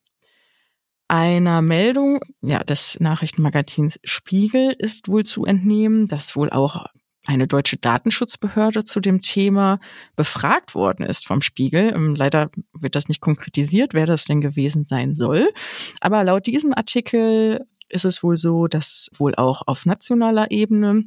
Einer 1.08 1.62
Meldung 1.62 2.20
ja, 2.42 2.62
des 2.62 3.00
Nachrichtenmagazins 3.00 3.98
Spiegel 4.04 4.76
ist 4.78 5.08
wohl 5.08 5.24
zu 5.24 5.46
entnehmen, 5.46 6.06
dass 6.06 6.36
wohl 6.36 6.50
auch 6.50 6.84
eine 7.26 7.46
deutsche 7.46 7.76
Datenschutzbehörde 7.76 8.84
zu 8.84 9.00
dem 9.00 9.20
Thema 9.20 9.80
befragt 10.16 10.74
worden 10.74 11.06
ist 11.06 11.26
vom 11.26 11.42
Spiegel. 11.42 11.92
Ähm, 11.94 12.14
leider 12.14 12.50
wird 12.72 12.96
das 12.96 13.08
nicht 13.08 13.20
konkretisiert, 13.20 13.94
wer 13.94 14.06
das 14.06 14.24
denn 14.24 14.40
gewesen 14.40 14.84
sein 14.84 15.14
soll. 15.14 15.52
Aber 16.00 16.24
laut 16.24 16.46
diesem 16.46 16.74
Artikel 16.74 17.66
ist 17.88 18.04
es 18.04 18.22
wohl 18.22 18.36
so, 18.36 18.66
dass 18.66 19.10
wohl 19.16 19.34
auch 19.34 19.62
auf 19.66 19.86
nationaler 19.86 20.50
Ebene 20.50 21.04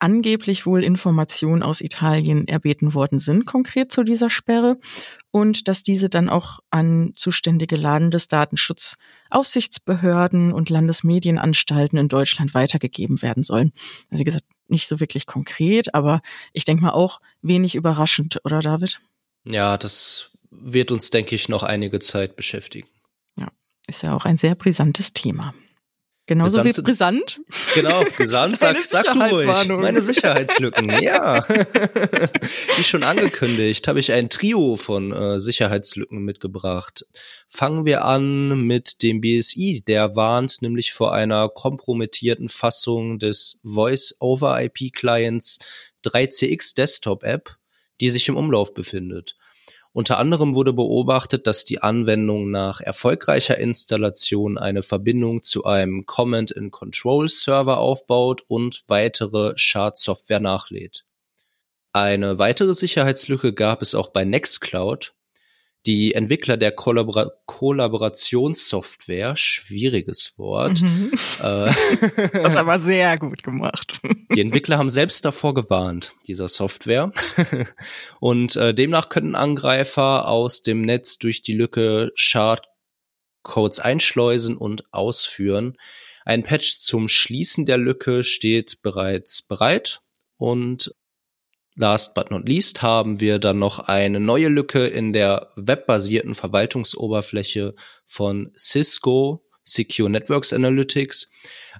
angeblich 0.00 0.66
wohl 0.66 0.82
Informationen 0.82 1.62
aus 1.62 1.80
Italien 1.82 2.48
erbeten 2.48 2.94
worden 2.94 3.18
sind, 3.18 3.44
konkret 3.46 3.92
zu 3.92 4.02
dieser 4.02 4.30
Sperre, 4.30 4.78
und 5.30 5.68
dass 5.68 5.82
diese 5.82 6.08
dann 6.08 6.30
auch 6.30 6.60
an 6.70 7.12
zuständige 7.14 7.76
Landesdatenschutzaufsichtsbehörden 7.76 10.52
und 10.52 10.70
Landesmedienanstalten 10.70 11.98
in 11.98 12.08
Deutschland 12.08 12.54
weitergegeben 12.54 13.20
werden 13.22 13.42
sollen. 13.42 13.72
Also 14.10 14.20
wie 14.20 14.24
gesagt, 14.24 14.46
nicht 14.70 14.88
so 14.88 15.00
wirklich 15.00 15.26
konkret, 15.26 15.94
aber 15.94 16.22
ich 16.52 16.64
denke 16.64 16.82
mal 16.82 16.92
auch 16.92 17.20
wenig 17.42 17.74
überraschend, 17.74 18.40
oder 18.44 18.60
David? 18.60 19.00
Ja, 19.44 19.76
das 19.78 20.30
wird 20.50 20.90
uns, 20.90 21.10
denke 21.10 21.34
ich, 21.34 21.48
noch 21.48 21.62
einige 21.62 21.98
Zeit 22.00 22.36
beschäftigen. 22.36 22.88
Ja, 23.38 23.48
ist 23.86 24.02
ja 24.02 24.14
auch 24.14 24.24
ein 24.24 24.38
sehr 24.38 24.54
brisantes 24.54 25.12
Thema. 25.12 25.54
Genauso 26.30 26.62
wie 26.62 26.70
brisant. 26.70 27.40
Genau, 27.74 28.04
brisant, 28.16 28.56
sag, 28.56 28.80
sag 28.84 29.04
du 29.14 29.18
ruhig. 29.18 29.66
Meine 29.66 30.00
Sicherheitslücken, 30.00 30.88
ja. 31.02 31.44
wie 31.48 32.84
schon 32.84 33.02
angekündigt, 33.02 33.88
habe 33.88 33.98
ich 33.98 34.12
ein 34.12 34.28
Trio 34.28 34.76
von 34.76 35.10
äh, 35.10 35.40
Sicherheitslücken 35.40 36.20
mitgebracht. 36.20 37.04
Fangen 37.48 37.84
wir 37.84 38.04
an 38.04 38.64
mit 38.64 39.02
dem 39.02 39.20
BSI. 39.20 39.82
Der 39.84 40.14
warnt 40.14 40.62
nämlich 40.62 40.92
vor 40.92 41.12
einer 41.12 41.48
kompromittierten 41.48 42.48
Fassung 42.48 43.18
des 43.18 43.58
Voice-over-IP-Clients 43.64 45.58
3CX 46.06 46.76
Desktop 46.76 47.24
App, 47.24 47.56
die 48.00 48.08
sich 48.08 48.28
im 48.28 48.36
Umlauf 48.36 48.72
befindet. 48.72 49.34
Unter 49.92 50.18
anderem 50.18 50.54
wurde 50.54 50.72
beobachtet, 50.72 51.48
dass 51.48 51.64
die 51.64 51.82
Anwendung 51.82 52.50
nach 52.50 52.80
erfolgreicher 52.80 53.58
Installation 53.58 54.56
eine 54.56 54.82
Verbindung 54.82 55.42
zu 55.42 55.64
einem 55.64 56.06
Command-and-Control-Server 56.06 57.78
aufbaut 57.78 58.42
und 58.46 58.84
weitere 58.86 59.52
Schadsoftware 59.56 60.40
nachlädt. 60.40 61.06
Eine 61.92 62.38
weitere 62.38 62.72
Sicherheitslücke 62.72 63.52
gab 63.52 63.82
es 63.82 63.96
auch 63.96 64.08
bei 64.08 64.24
Nextcloud, 64.24 65.12
die 65.86 66.14
Entwickler 66.14 66.56
der 66.56 66.72
Kollabora 66.72 67.30
Kollaborationssoftware, 67.46 69.34
schwieriges 69.36 70.34
Wort. 70.38 70.82
Mhm. 70.82 71.12
Äh, 71.42 71.72
das 72.32 72.56
aber 72.56 72.80
sehr 72.80 73.18
gut 73.18 73.42
gemacht. 73.42 74.00
Die 74.34 74.40
Entwickler 74.40 74.78
haben 74.78 74.90
selbst 74.90 75.24
davor 75.24 75.54
gewarnt, 75.54 76.12
dieser 76.28 76.48
Software. 76.48 77.12
Und 78.20 78.56
äh, 78.56 78.74
demnach 78.74 79.08
könnten 79.08 79.34
Angreifer 79.34 80.28
aus 80.28 80.62
dem 80.62 80.82
Netz 80.82 81.18
durch 81.18 81.42
die 81.42 81.54
Lücke 81.54 82.12
Shardcodes 82.14 83.80
einschleusen 83.80 84.56
und 84.56 84.92
ausführen. 84.92 85.76
Ein 86.24 86.42
Patch 86.42 86.78
zum 86.78 87.08
Schließen 87.08 87.66
der 87.66 87.78
Lücke 87.78 88.22
steht 88.22 88.82
bereits 88.82 89.42
bereit 89.42 90.00
und 90.36 90.94
Last 91.76 92.14
but 92.14 92.30
not 92.30 92.48
least 92.48 92.82
haben 92.82 93.20
wir 93.20 93.38
dann 93.38 93.58
noch 93.58 93.78
eine 93.78 94.20
neue 94.20 94.48
Lücke 94.48 94.86
in 94.86 95.12
der 95.12 95.50
webbasierten 95.56 96.34
Verwaltungsoberfläche 96.34 97.74
von 98.04 98.52
Cisco 98.56 99.44
Secure 99.64 100.10
Networks 100.10 100.52
Analytics. 100.52 101.30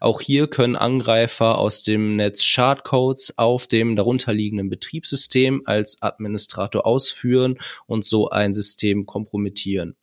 Auch 0.00 0.20
hier 0.20 0.46
können 0.46 0.76
Angreifer 0.76 1.58
aus 1.58 1.82
dem 1.82 2.16
Netz 2.16 2.44
Shardcodes 2.44 3.36
auf 3.38 3.66
dem 3.66 3.96
darunterliegenden 3.96 4.70
Betriebssystem 4.70 5.62
als 5.64 6.00
Administrator 6.00 6.86
ausführen 6.86 7.58
und 7.86 8.04
so 8.04 8.30
ein 8.30 8.54
System 8.54 9.06
kompromittieren. 9.06 9.96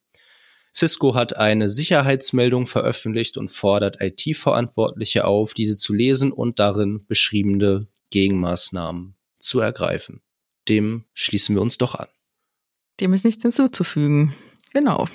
Cisco 0.76 1.16
hat 1.16 1.38
eine 1.38 1.70
Sicherheitsmeldung 1.70 2.68
veröffentlicht 2.68 3.38
und 3.38 3.50
fordert 3.50 3.98
IT-Verantwortliche 4.00 5.26
auf, 5.26 5.54
diese 5.56 5.78
zu 5.78 5.94
lesen 5.94 6.32
und 6.32 6.60
darin 6.60 7.06
beschriebene 7.08 7.88
Gegenmaßnahmen 8.12 9.17
zu 9.40 9.60
ergreifen. 9.60 10.22
Dem 10.68 11.06
schließen 11.14 11.56
wir 11.56 11.62
uns 11.62 11.78
doch 11.78 11.96
an. 11.96 12.08
Dem 13.00 13.14
ist 13.14 13.26
nichts 13.26 13.44
hinzuzufügen. 13.44 14.34
Genau. 14.74 15.08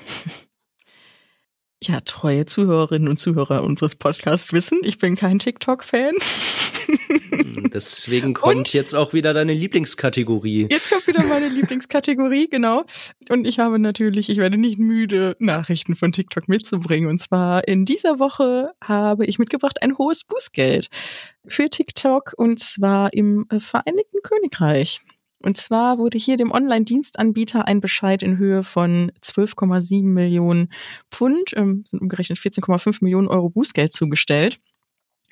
Ja, 1.84 2.00
treue 2.00 2.46
Zuhörerinnen 2.46 3.08
und 3.08 3.18
Zuhörer 3.18 3.64
unseres 3.64 3.96
Podcasts 3.96 4.52
wissen, 4.52 4.78
ich 4.84 4.98
bin 4.98 5.16
kein 5.16 5.40
TikTok-Fan. 5.40 6.14
Hm, 7.30 7.70
deswegen 7.74 8.34
kommt 8.34 8.56
und 8.56 8.72
jetzt 8.72 8.94
auch 8.94 9.12
wieder 9.12 9.34
deine 9.34 9.52
Lieblingskategorie. 9.52 10.68
Jetzt 10.70 10.90
kommt 10.90 11.08
wieder 11.08 11.24
meine 11.24 11.48
Lieblingskategorie, 11.52 12.46
genau. 12.48 12.84
Und 13.30 13.48
ich 13.48 13.58
habe 13.58 13.80
natürlich, 13.80 14.30
ich 14.30 14.38
werde 14.38 14.58
nicht 14.58 14.78
müde, 14.78 15.34
Nachrichten 15.40 15.96
von 15.96 16.12
TikTok 16.12 16.46
mitzubringen. 16.46 17.10
Und 17.10 17.18
zwar 17.18 17.66
in 17.66 17.84
dieser 17.84 18.20
Woche 18.20 18.70
habe 18.80 19.26
ich 19.26 19.40
mitgebracht 19.40 19.82
ein 19.82 19.98
hohes 19.98 20.22
Bußgeld 20.22 20.88
für 21.48 21.68
TikTok 21.68 22.34
und 22.36 22.60
zwar 22.60 23.12
im 23.12 23.48
Vereinigten 23.58 24.18
Königreich. 24.22 25.00
Und 25.42 25.56
zwar 25.56 25.98
wurde 25.98 26.18
hier 26.18 26.36
dem 26.36 26.52
Online-Dienstanbieter 26.52 27.66
ein 27.66 27.80
Bescheid 27.80 28.22
in 28.22 28.38
Höhe 28.38 28.62
von 28.62 29.12
12,7 29.22 30.04
Millionen 30.04 30.72
Pfund, 31.10 31.52
ähm, 31.56 31.82
sind 31.84 32.00
umgerechnet 32.00 32.38
14,5 32.38 32.98
Millionen 33.02 33.28
Euro 33.28 33.50
Bußgeld 33.50 33.92
zugestellt. 33.92 34.58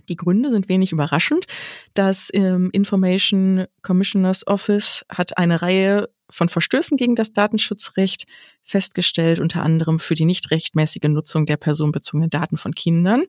Die 0.09 0.17
Gründe 0.17 0.51
sind 0.51 0.69
wenig 0.69 0.93
überraschend. 0.93 1.47
Das 1.95 2.31
ähm, 2.35 2.71
Information 2.73 3.67
Commissioners 3.83 4.47
Office 4.47 5.05
hat 5.09 5.39
eine 5.39 5.63
Reihe 5.63 6.09
von 6.31 6.49
Verstößen 6.49 6.97
gegen 6.97 7.15
das 7.15 7.33
Datenschutzrecht 7.33 8.27
festgestellt, 8.63 9.41
unter 9.41 9.63
anderem 9.63 9.99
für 9.99 10.15
die 10.15 10.25
nicht 10.25 10.51
rechtmäßige 10.51 11.09
Nutzung 11.09 11.47
der 11.47 11.57
personenbezogenen 11.57 12.31
Daten 12.31 12.57
von 12.57 12.75
Kindern. 12.75 13.25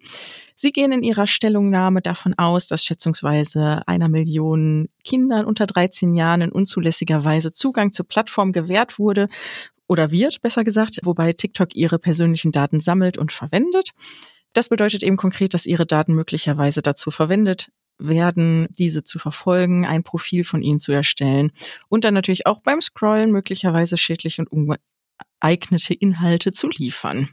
Sie 0.55 0.71
gehen 0.71 0.91
in 0.91 1.03
ihrer 1.03 1.27
Stellungnahme 1.27 2.01
davon 2.01 2.33
aus, 2.37 2.67
dass 2.67 2.85
schätzungsweise 2.85 3.81
einer 3.87 4.09
Million 4.09 4.89
Kindern 5.03 5.45
unter 5.45 5.67
13 5.67 6.15
Jahren 6.15 6.41
in 6.41 6.51
unzulässiger 6.51 7.23
Weise 7.23 7.53
Zugang 7.53 7.91
zur 7.91 8.07
Plattform 8.07 8.51
gewährt 8.51 8.99
wurde 8.99 9.27
oder 9.87 10.11
wird, 10.11 10.41
besser 10.41 10.63
gesagt, 10.63 10.99
wobei 11.03 11.33
TikTok 11.33 11.75
ihre 11.75 11.99
persönlichen 11.99 12.51
Daten 12.51 12.79
sammelt 12.79 13.17
und 13.17 13.31
verwendet. 13.31 13.91
Das 14.53 14.69
bedeutet 14.69 15.03
eben 15.03 15.17
konkret, 15.17 15.53
dass 15.53 15.65
ihre 15.65 15.85
Daten 15.85 16.13
möglicherweise 16.13 16.81
dazu 16.81 17.11
verwendet 17.11 17.71
werden, 18.07 18.67
diese 18.69 19.03
zu 19.03 19.19
verfolgen, 19.19 19.85
ein 19.85 20.03
Profil 20.03 20.43
von 20.43 20.61
ihnen 20.61 20.79
zu 20.79 20.91
erstellen 20.91 21.51
und 21.89 22.03
dann 22.03 22.13
natürlich 22.13 22.47
auch 22.47 22.61
beim 22.61 22.81
Scrollen 22.81 23.31
möglicherweise 23.31 23.97
schädliche 23.97 24.43
und 24.43 24.77
ungeeignete 25.41 25.93
Inhalte 25.93 26.51
zu 26.51 26.69
liefern. 26.69 27.29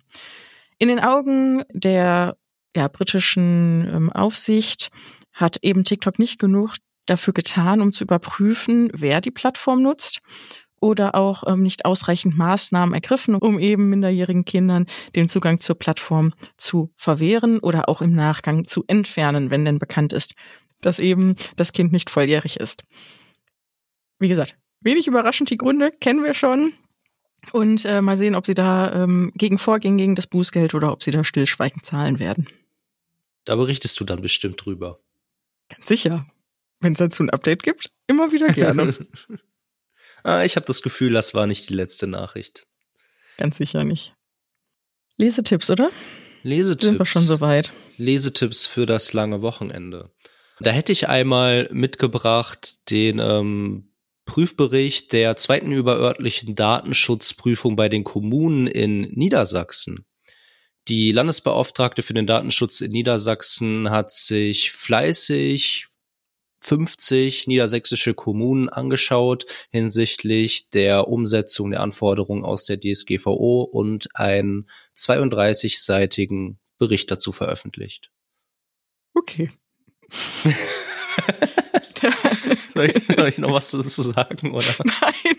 In 0.78 0.88
den 0.88 1.00
Augen 1.00 1.64
der 1.72 2.36
ja, 2.76 2.88
britischen 2.88 3.88
ähm, 3.92 4.12
Aufsicht 4.12 4.90
hat 5.32 5.58
eben 5.62 5.84
TikTok 5.84 6.18
nicht 6.18 6.38
genug 6.38 6.76
dafür 7.06 7.32
getan, 7.32 7.80
um 7.80 7.92
zu 7.92 8.04
überprüfen, 8.04 8.90
wer 8.92 9.20
die 9.20 9.30
Plattform 9.30 9.82
nutzt 9.82 10.20
oder 10.80 11.14
auch 11.14 11.44
ähm, 11.46 11.62
nicht 11.62 11.84
ausreichend 11.84 12.36
Maßnahmen 12.36 12.94
ergriffen, 12.94 13.34
um 13.34 13.58
eben 13.58 13.88
minderjährigen 13.88 14.44
Kindern 14.44 14.86
den 15.14 15.28
Zugang 15.28 15.60
zur 15.60 15.76
Plattform 15.76 16.32
zu 16.56 16.90
verwehren 16.96 17.58
oder 17.60 17.88
auch 17.88 18.02
im 18.02 18.12
Nachgang 18.12 18.66
zu 18.66 18.84
entfernen, 18.86 19.50
wenn 19.50 19.64
denn 19.64 19.78
bekannt 19.78 20.12
ist, 20.12 20.34
dass 20.80 20.98
eben 20.98 21.36
das 21.56 21.72
Kind 21.72 21.92
nicht 21.92 22.10
volljährig 22.10 22.58
ist. 22.58 22.84
Wie 24.18 24.28
gesagt, 24.28 24.56
wenig 24.80 25.06
überraschend, 25.06 25.50
die 25.50 25.58
Gründe 25.58 25.90
kennen 25.92 26.24
wir 26.24 26.34
schon. 26.34 26.72
Und 27.52 27.84
äh, 27.84 28.02
mal 28.02 28.16
sehen, 28.16 28.34
ob 28.34 28.46
sie 28.46 28.54
da 28.54 28.92
ähm, 28.92 29.32
gegen 29.34 29.58
vorgehen, 29.58 29.96
gegen 29.96 30.16
das 30.16 30.26
Bußgeld 30.26 30.74
oder 30.74 30.92
ob 30.92 31.02
sie 31.02 31.12
da 31.12 31.22
stillschweigend 31.22 31.84
zahlen 31.84 32.18
werden. 32.18 32.48
Da 33.44 33.54
berichtest 33.56 33.98
du 34.00 34.04
dann 34.04 34.20
bestimmt 34.20 34.64
drüber. 34.64 34.98
Ganz 35.68 35.86
sicher. 35.86 36.26
Wenn 36.80 36.92
es 36.92 36.98
dazu 36.98 37.22
ein 37.22 37.30
Update 37.30 37.62
gibt, 37.62 37.90
immer 38.06 38.32
wieder 38.32 38.48
gerne. 38.48 38.94
ah, 40.22 40.44
ich 40.44 40.56
habe 40.56 40.66
das 40.66 40.82
Gefühl, 40.82 41.12
das 41.12 41.34
war 41.34 41.46
nicht 41.46 41.68
die 41.68 41.74
letzte 41.74 42.06
Nachricht. 42.06 42.66
Ganz 43.36 43.56
sicher 43.56 43.84
nicht. 43.84 44.14
Lesetipps, 45.16 45.70
oder? 45.70 45.90
Lesetipps. 46.42 46.84
Sind 46.84 46.98
wir 46.98 47.06
schon 47.06 47.22
soweit. 47.22 47.72
Lesetipps 47.96 48.66
für 48.66 48.86
das 48.86 49.12
lange 49.12 49.42
Wochenende. 49.42 50.12
Da 50.60 50.70
hätte 50.70 50.92
ich 50.92 51.08
einmal 51.08 51.68
mitgebracht 51.72 52.90
den 52.90 53.18
ähm, 53.18 53.92
Prüfbericht 54.24 55.12
der 55.12 55.36
zweiten 55.36 55.72
überörtlichen 55.72 56.54
Datenschutzprüfung 56.54 57.76
bei 57.76 57.88
den 57.88 58.04
Kommunen 58.04 58.66
in 58.66 59.02
Niedersachsen. 59.12 60.04
Die 60.88 61.12
Landesbeauftragte 61.12 62.02
für 62.02 62.14
den 62.14 62.26
Datenschutz 62.26 62.80
in 62.80 62.90
Niedersachsen 62.90 63.90
hat 63.90 64.12
sich 64.12 64.70
fleißig 64.70 65.86
50 66.60 67.46
niedersächsische 67.46 68.14
Kommunen 68.14 68.68
angeschaut 68.68 69.46
hinsichtlich 69.70 70.70
der 70.70 71.08
Umsetzung 71.08 71.70
der 71.70 71.80
Anforderungen 71.80 72.44
aus 72.44 72.64
der 72.64 72.78
DSGVO 72.80 73.62
und 73.62 74.08
einen 74.14 74.68
32-seitigen 74.96 76.58
Bericht 76.78 77.10
dazu 77.10 77.32
veröffentlicht. 77.32 78.10
Okay. 79.14 79.50
soll, 82.74 82.92
ich, 82.94 83.06
soll, 83.06 83.28
ich, 83.28 83.38
noch 83.38 83.52
was 83.52 83.70
dazu 83.70 84.02
sagen, 84.02 84.52
oder? 84.54 84.74
Nein, 84.84 85.36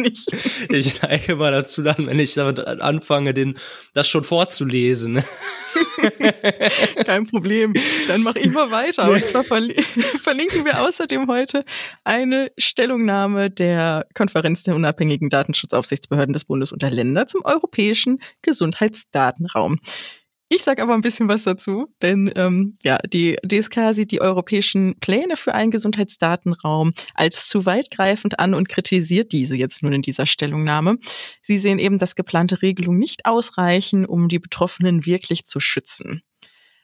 nicht. 0.00 0.32
Ich 0.70 1.02
neige 1.02 1.36
mal 1.36 1.52
dazu 1.52 1.82
dann, 1.82 2.06
wenn 2.06 2.18
ich 2.18 2.34
damit 2.34 2.60
anfange, 2.60 3.34
den, 3.34 3.56
das 3.94 4.08
schon 4.08 4.24
vorzulesen. 4.24 5.22
Kein 7.04 7.26
Problem. 7.26 7.72
Dann 8.08 8.22
mache 8.22 8.38
ich 8.38 8.52
mal 8.52 8.70
weiter. 8.70 9.10
Und 9.10 9.24
zwar 9.24 9.44
verlinken 10.22 10.64
wir 10.64 10.86
außerdem 10.86 11.28
heute 11.28 11.64
eine 12.04 12.50
Stellungnahme 12.58 13.50
der 13.50 14.06
Konferenz 14.14 14.62
der 14.62 14.74
unabhängigen 14.74 15.30
Datenschutzaufsichtsbehörden 15.30 16.32
des 16.32 16.44
Bundes 16.44 16.72
und 16.72 16.82
der 16.82 16.90
Länder 16.90 17.26
zum 17.26 17.44
europäischen 17.44 18.20
Gesundheitsdatenraum. 18.42 19.78
Ich 20.52 20.64
sage 20.64 20.82
aber 20.82 20.94
ein 20.94 21.00
bisschen 21.00 21.28
was 21.28 21.44
dazu, 21.44 21.94
denn 22.02 22.32
ähm, 22.34 22.74
ja, 22.82 22.98
die 22.98 23.36
DSK 23.46 23.94
sieht 23.94 24.10
die 24.10 24.20
europäischen 24.20 24.98
Pläne 24.98 25.36
für 25.36 25.54
einen 25.54 25.70
Gesundheitsdatenraum 25.70 26.92
als 27.14 27.46
zu 27.46 27.66
weitgreifend 27.66 28.40
an 28.40 28.54
und 28.54 28.68
kritisiert 28.68 29.30
diese 29.30 29.54
jetzt 29.54 29.84
nun 29.84 29.92
in 29.92 30.02
dieser 30.02 30.26
Stellungnahme. 30.26 30.98
Sie 31.40 31.56
sehen 31.56 31.78
eben, 31.78 31.98
dass 31.98 32.16
geplante 32.16 32.62
Regelungen 32.62 32.98
nicht 32.98 33.26
ausreichen, 33.26 34.04
um 34.04 34.28
die 34.28 34.40
Betroffenen 34.40 35.06
wirklich 35.06 35.46
zu 35.46 35.60
schützen. 35.60 36.22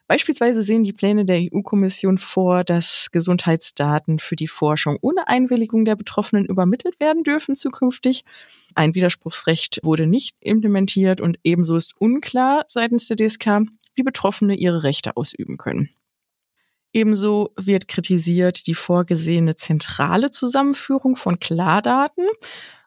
Beispielsweise 0.08 0.62
sehen 0.62 0.84
die 0.84 0.92
Pläne 0.92 1.24
der 1.24 1.40
EU-Kommission 1.52 2.18
vor, 2.18 2.62
dass 2.62 3.08
Gesundheitsdaten 3.10 4.20
für 4.20 4.36
die 4.36 4.46
Forschung 4.46 4.98
ohne 5.00 5.26
Einwilligung 5.26 5.84
der 5.84 5.96
Betroffenen 5.96 6.44
übermittelt 6.44 7.00
werden 7.00 7.24
dürfen 7.24 7.56
zukünftig. 7.56 8.24
Ein 8.74 8.94
Widerspruchsrecht 8.94 9.80
wurde 9.82 10.06
nicht 10.06 10.36
implementiert 10.40 11.20
und 11.20 11.38
ebenso 11.42 11.76
ist 11.76 11.94
unklar 12.00 12.64
seitens 12.68 13.08
der 13.08 13.16
DSK, 13.16 13.62
wie 13.94 14.04
Betroffene 14.04 14.54
ihre 14.54 14.84
Rechte 14.84 15.16
ausüben 15.16 15.56
können. 15.56 15.90
Ebenso 16.92 17.52
wird 17.56 17.88
kritisiert 17.88 18.66
die 18.66 18.74
vorgesehene 18.74 19.56
zentrale 19.56 20.30
Zusammenführung 20.30 21.16
von 21.16 21.40
Klardaten 21.40 22.26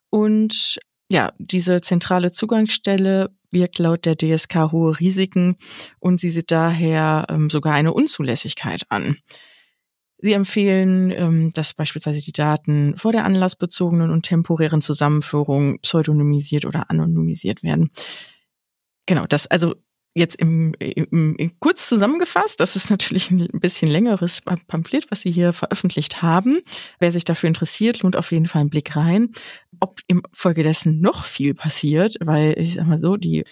und 0.09 0.79
ja, 1.11 1.33
diese 1.37 1.81
zentrale 1.81 2.31
Zugangsstelle 2.31 3.29
birgt 3.49 3.79
laut 3.79 4.05
der 4.05 4.15
DSK 4.15 4.71
hohe 4.71 4.99
Risiken 4.99 5.55
und 5.99 6.19
sie 6.19 6.29
sieht 6.29 6.51
daher 6.51 7.27
ähm, 7.29 7.49
sogar 7.49 7.73
eine 7.73 7.93
Unzulässigkeit 7.93 8.83
an. 8.89 9.17
Sie 10.21 10.33
empfehlen, 10.33 11.11
ähm, 11.11 11.51
dass 11.53 11.73
beispielsweise 11.73 12.19
die 12.19 12.33
Daten 12.33 12.97
vor 12.97 13.13
der 13.13 13.25
anlassbezogenen 13.25 14.11
und 14.11 14.23
temporären 14.23 14.81
Zusammenführung 14.81 15.79
pseudonymisiert 15.79 16.65
oder 16.65 16.89
anonymisiert 16.89 17.63
werden. 17.63 17.89
Genau, 19.05 19.25
das 19.25 19.47
also 19.47 19.75
jetzt 20.19 20.35
im, 20.35 20.73
im, 20.79 21.35
im, 21.35 21.59
kurz 21.59 21.87
zusammengefasst, 21.89 22.59
das 22.59 22.75
ist 22.75 22.89
natürlich 22.89 23.31
ein 23.31 23.47
bisschen 23.53 23.89
längeres 23.89 24.41
Pamphlet, 24.41 25.09
was 25.09 25.21
Sie 25.21 25.31
hier 25.31 25.53
veröffentlicht 25.53 26.21
haben. 26.21 26.59
Wer 26.99 27.11
sich 27.11 27.23
dafür 27.23 27.47
interessiert, 27.47 28.01
lohnt 28.01 28.15
auf 28.15 28.31
jeden 28.31 28.45
Fall 28.45 28.61
einen 28.61 28.69
Blick 28.69 28.95
rein. 28.95 29.31
Ob 29.79 30.01
im 30.07 30.21
Folge 30.33 30.63
dessen 30.63 31.01
noch 31.01 31.25
viel 31.25 31.53
passiert, 31.53 32.17
weil 32.21 32.59
ich 32.59 32.75
sag 32.75 32.85
mal 32.85 32.99
so, 32.99 33.17
die 33.17 33.45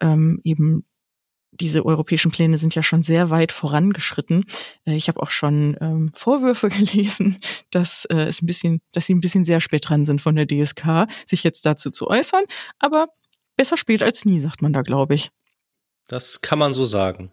ähm, 0.00 0.40
eben 0.44 0.84
diese 1.52 1.84
europäischen 1.84 2.30
Pläne 2.30 2.58
sind 2.58 2.74
ja 2.74 2.82
schon 2.82 3.02
sehr 3.02 3.30
weit 3.30 3.52
vorangeschritten. 3.52 4.44
Äh, 4.86 4.94
ich 4.94 5.08
habe 5.08 5.20
auch 5.20 5.30
schon 5.30 5.76
ähm, 5.80 6.10
Vorwürfe 6.14 6.68
gelesen, 6.68 7.38
dass 7.70 8.04
äh, 8.06 8.24
es 8.24 8.42
ein 8.42 8.46
bisschen, 8.46 8.80
dass 8.92 9.06
sie 9.06 9.14
ein 9.14 9.20
bisschen 9.20 9.44
sehr 9.44 9.60
spät 9.60 9.88
dran 9.88 10.04
sind 10.04 10.20
von 10.20 10.36
der 10.36 10.46
DSK, 10.46 11.06
sich 11.26 11.44
jetzt 11.44 11.66
dazu 11.66 11.90
zu 11.90 12.08
äußern. 12.08 12.44
Aber 12.78 13.08
besser 13.56 13.76
spät 13.76 14.02
als 14.02 14.24
nie, 14.24 14.40
sagt 14.40 14.62
man 14.62 14.72
da, 14.72 14.82
glaube 14.82 15.14
ich. 15.14 15.30
Das 16.08 16.40
kann 16.40 16.58
man 16.58 16.72
so 16.72 16.84
sagen. 16.84 17.30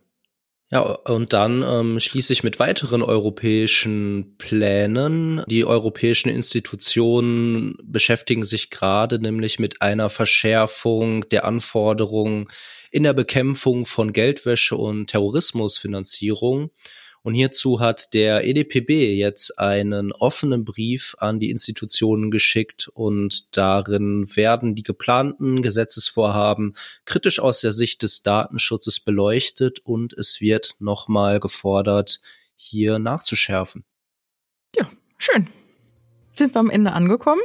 Ja, 0.72 0.82
und 0.82 1.32
dann 1.32 1.64
ähm, 1.64 2.00
schließe 2.00 2.34
ich 2.34 2.44
mit 2.44 2.60
weiteren 2.60 3.04
europäischen 3.04 4.36
Plänen. 4.38 5.44
Die 5.48 5.64
europäischen 5.64 6.30
Institutionen 6.30 7.78
beschäftigen 7.84 8.44
sich 8.44 8.72
gerade 8.72 9.20
nämlich 9.20 9.60
mit 9.60 9.82
einer 9.82 10.10
Verschärfung 10.10 11.30
der 11.30 11.46
Anforderungen 11.46 12.48
in 12.92 13.04
der 13.04 13.14
Bekämpfung 13.14 13.86
von 13.86 14.12
Geldwäsche 14.12 14.76
und 14.76 15.08
Terrorismusfinanzierung. 15.08 16.72
Und 17.26 17.34
hierzu 17.34 17.80
hat 17.80 18.14
der 18.14 18.46
EDPB 18.46 19.16
jetzt 19.16 19.58
einen 19.58 20.12
offenen 20.12 20.64
Brief 20.64 21.16
an 21.18 21.40
die 21.40 21.50
Institutionen 21.50 22.30
geschickt 22.30 22.88
und 22.94 23.58
darin 23.58 24.28
werden 24.36 24.76
die 24.76 24.84
geplanten 24.84 25.64
Gesetzesvorhaben 25.64 26.76
kritisch 27.06 27.40
aus 27.40 27.62
der 27.62 27.72
Sicht 27.72 28.04
des 28.04 28.22
Datenschutzes 28.22 29.00
beleuchtet 29.00 29.80
und 29.80 30.14
es 30.14 30.40
wird 30.40 30.76
nochmal 30.78 31.40
gefordert, 31.40 32.22
hier 32.56 33.00
nachzuschärfen. 33.00 33.86
Ja, 34.76 34.88
schön. 35.18 35.48
Sind 36.36 36.54
wir 36.54 36.60
am 36.60 36.70
Ende 36.70 36.92
angekommen? 36.92 37.42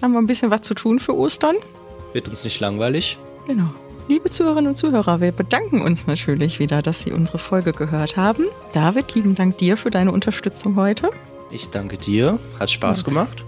Haben 0.00 0.12
wir 0.12 0.20
ein 0.20 0.26
bisschen 0.26 0.50
was 0.50 0.62
zu 0.62 0.72
tun 0.72 1.00
für 1.00 1.14
Ostern? 1.14 1.56
Wird 2.14 2.30
uns 2.30 2.44
nicht 2.44 2.60
langweilig? 2.60 3.18
Genau. 3.46 3.74
Liebe 4.08 4.30
Zuhörerinnen 4.30 4.70
und 4.70 4.76
Zuhörer, 4.76 5.20
wir 5.20 5.32
bedanken 5.32 5.82
uns 5.82 6.06
natürlich 6.06 6.60
wieder, 6.60 6.80
dass 6.80 7.02
Sie 7.02 7.12
unsere 7.12 7.36
Folge 7.36 7.72
gehört 7.72 8.16
haben. 8.16 8.46
David, 8.72 9.14
lieben 9.14 9.34
Dank 9.34 9.58
dir 9.58 9.76
für 9.76 9.90
deine 9.90 10.12
Unterstützung 10.12 10.76
heute. 10.76 11.10
Ich 11.50 11.68
danke 11.68 11.98
dir. 11.98 12.38
Hat 12.58 12.70
Spaß 12.70 13.04
gemacht. 13.04 13.44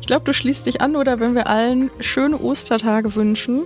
Ich 0.00 0.06
glaube, 0.06 0.24
du 0.24 0.32
schließt 0.32 0.66
dich 0.66 0.80
an, 0.80 0.94
oder 0.94 1.18
wenn 1.18 1.34
wir 1.34 1.48
allen 1.48 1.90
schöne 1.98 2.38
Ostertage 2.38 3.16
wünschen. 3.16 3.62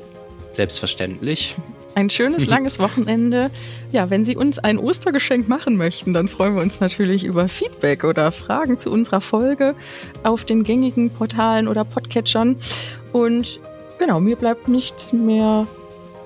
Selbstverständlich. 0.52 1.54
Ein 1.94 2.08
schönes, 2.08 2.46
langes 2.48 2.78
Wochenende. 2.78 3.50
Ja, 3.92 4.08
wenn 4.08 4.24
Sie 4.24 4.34
uns 4.34 4.58
ein 4.58 4.78
Ostergeschenk 4.78 5.50
machen 5.50 5.76
möchten, 5.76 6.14
dann 6.14 6.28
freuen 6.28 6.54
wir 6.54 6.62
uns 6.62 6.80
natürlich 6.80 7.24
über 7.24 7.50
Feedback 7.50 8.04
oder 8.04 8.32
Fragen 8.32 8.78
zu 8.78 8.90
unserer 8.90 9.20
Folge 9.20 9.74
auf 10.22 10.46
den 10.46 10.62
gängigen 10.62 11.10
Portalen 11.10 11.68
oder 11.68 11.84
Podcatchern. 11.84 12.56
Und 13.12 13.60
genau, 13.98 14.18
mir 14.18 14.36
bleibt 14.36 14.66
nichts 14.66 15.12
mehr 15.12 15.66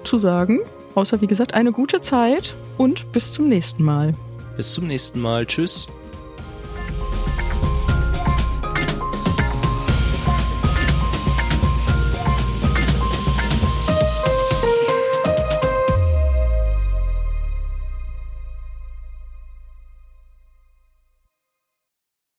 zu 0.04 0.18
sagen, 0.18 0.60
außer 0.94 1.20
wie 1.20 1.26
gesagt 1.26 1.54
eine 1.54 1.72
gute 1.72 2.00
Zeit 2.00 2.54
und 2.78 3.10
bis 3.12 3.32
zum 3.32 3.48
nächsten 3.48 3.84
Mal. 3.84 4.12
Bis 4.56 4.72
zum 4.72 4.86
nächsten 4.86 5.20
Mal. 5.20 5.46
Tschüss. 5.46 5.88